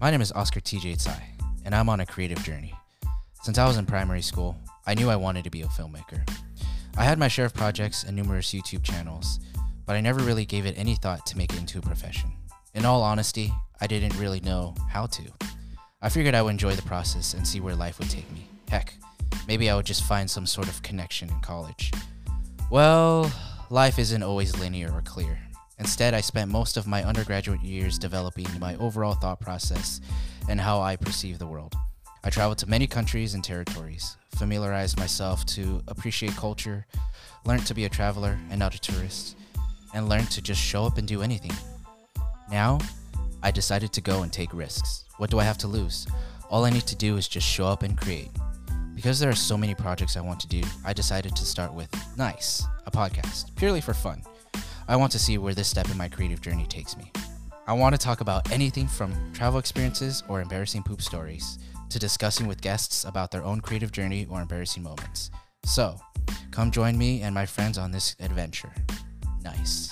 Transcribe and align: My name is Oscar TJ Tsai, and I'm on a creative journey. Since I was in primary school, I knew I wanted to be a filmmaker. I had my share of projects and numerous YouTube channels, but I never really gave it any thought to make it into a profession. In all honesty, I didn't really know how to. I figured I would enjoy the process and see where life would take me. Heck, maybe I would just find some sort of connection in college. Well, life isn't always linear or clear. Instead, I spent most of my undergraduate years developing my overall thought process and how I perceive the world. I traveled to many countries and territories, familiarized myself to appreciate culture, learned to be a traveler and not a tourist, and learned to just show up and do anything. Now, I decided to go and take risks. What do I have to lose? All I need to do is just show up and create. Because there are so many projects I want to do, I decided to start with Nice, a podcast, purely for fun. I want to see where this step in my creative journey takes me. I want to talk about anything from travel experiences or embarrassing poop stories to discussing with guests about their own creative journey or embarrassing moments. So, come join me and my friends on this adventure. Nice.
My 0.00 0.12
name 0.12 0.20
is 0.20 0.30
Oscar 0.30 0.60
TJ 0.60 1.00
Tsai, 1.00 1.20
and 1.64 1.74
I'm 1.74 1.88
on 1.88 1.98
a 1.98 2.06
creative 2.06 2.40
journey. 2.44 2.72
Since 3.42 3.58
I 3.58 3.66
was 3.66 3.78
in 3.78 3.84
primary 3.84 4.22
school, 4.22 4.56
I 4.86 4.94
knew 4.94 5.10
I 5.10 5.16
wanted 5.16 5.42
to 5.42 5.50
be 5.50 5.62
a 5.62 5.66
filmmaker. 5.66 6.24
I 6.96 7.02
had 7.02 7.18
my 7.18 7.26
share 7.26 7.46
of 7.46 7.52
projects 7.52 8.04
and 8.04 8.14
numerous 8.14 8.52
YouTube 8.52 8.84
channels, 8.84 9.40
but 9.86 9.96
I 9.96 10.00
never 10.00 10.20
really 10.20 10.44
gave 10.44 10.66
it 10.66 10.78
any 10.78 10.94
thought 10.94 11.26
to 11.26 11.36
make 11.36 11.52
it 11.52 11.58
into 11.58 11.80
a 11.80 11.82
profession. 11.82 12.30
In 12.74 12.84
all 12.84 13.02
honesty, 13.02 13.52
I 13.80 13.88
didn't 13.88 14.16
really 14.16 14.38
know 14.38 14.76
how 14.88 15.06
to. 15.06 15.22
I 16.00 16.10
figured 16.10 16.36
I 16.36 16.42
would 16.42 16.50
enjoy 16.50 16.76
the 16.76 16.82
process 16.82 17.34
and 17.34 17.44
see 17.44 17.58
where 17.58 17.74
life 17.74 17.98
would 17.98 18.08
take 18.08 18.30
me. 18.30 18.46
Heck, 18.68 18.94
maybe 19.48 19.68
I 19.68 19.74
would 19.74 19.86
just 19.86 20.04
find 20.04 20.30
some 20.30 20.46
sort 20.46 20.68
of 20.68 20.80
connection 20.84 21.28
in 21.28 21.40
college. 21.40 21.90
Well, 22.70 23.32
life 23.68 23.98
isn't 23.98 24.22
always 24.22 24.56
linear 24.60 24.92
or 24.92 25.02
clear. 25.02 25.40
Instead, 25.78 26.12
I 26.12 26.20
spent 26.20 26.50
most 26.50 26.76
of 26.76 26.86
my 26.86 27.04
undergraduate 27.04 27.62
years 27.62 27.98
developing 27.98 28.46
my 28.58 28.76
overall 28.76 29.14
thought 29.14 29.40
process 29.40 30.00
and 30.48 30.60
how 30.60 30.80
I 30.80 30.96
perceive 30.96 31.38
the 31.38 31.46
world. 31.46 31.74
I 32.24 32.30
traveled 32.30 32.58
to 32.58 32.68
many 32.68 32.86
countries 32.86 33.34
and 33.34 33.44
territories, 33.44 34.16
familiarized 34.34 34.98
myself 34.98 35.46
to 35.46 35.82
appreciate 35.86 36.34
culture, 36.36 36.84
learned 37.44 37.66
to 37.66 37.74
be 37.74 37.84
a 37.84 37.88
traveler 37.88 38.38
and 38.50 38.58
not 38.58 38.74
a 38.74 38.80
tourist, 38.80 39.36
and 39.94 40.08
learned 40.08 40.30
to 40.32 40.42
just 40.42 40.60
show 40.60 40.84
up 40.84 40.98
and 40.98 41.06
do 41.06 41.22
anything. 41.22 41.52
Now, 42.50 42.78
I 43.42 43.52
decided 43.52 43.92
to 43.92 44.00
go 44.00 44.22
and 44.22 44.32
take 44.32 44.52
risks. 44.52 45.04
What 45.18 45.30
do 45.30 45.38
I 45.38 45.44
have 45.44 45.58
to 45.58 45.68
lose? 45.68 46.06
All 46.50 46.64
I 46.64 46.70
need 46.70 46.86
to 46.86 46.96
do 46.96 47.16
is 47.16 47.28
just 47.28 47.46
show 47.46 47.66
up 47.66 47.82
and 47.82 47.96
create. 47.96 48.30
Because 48.94 49.20
there 49.20 49.30
are 49.30 49.34
so 49.34 49.56
many 49.56 49.76
projects 49.76 50.16
I 50.16 50.22
want 50.22 50.40
to 50.40 50.48
do, 50.48 50.62
I 50.84 50.92
decided 50.92 51.36
to 51.36 51.44
start 51.44 51.72
with 51.72 51.88
Nice, 52.16 52.64
a 52.84 52.90
podcast, 52.90 53.54
purely 53.54 53.80
for 53.80 53.94
fun. 53.94 54.22
I 54.88 54.96
want 54.96 55.12
to 55.12 55.18
see 55.18 55.36
where 55.36 55.52
this 55.52 55.68
step 55.68 55.90
in 55.90 55.98
my 55.98 56.08
creative 56.08 56.40
journey 56.40 56.64
takes 56.64 56.96
me. 56.96 57.12
I 57.66 57.74
want 57.74 57.94
to 57.94 57.98
talk 57.98 58.22
about 58.22 58.50
anything 58.50 58.88
from 58.88 59.12
travel 59.34 59.58
experiences 59.58 60.22
or 60.28 60.40
embarrassing 60.40 60.82
poop 60.82 61.02
stories 61.02 61.58
to 61.90 61.98
discussing 61.98 62.46
with 62.46 62.62
guests 62.62 63.04
about 63.04 63.30
their 63.30 63.44
own 63.44 63.60
creative 63.60 63.92
journey 63.92 64.26
or 64.30 64.40
embarrassing 64.40 64.82
moments. 64.82 65.30
So, 65.66 66.00
come 66.50 66.70
join 66.70 66.96
me 66.96 67.20
and 67.20 67.34
my 67.34 67.44
friends 67.44 67.76
on 67.76 67.90
this 67.90 68.16
adventure. 68.18 68.72
Nice. 69.44 69.90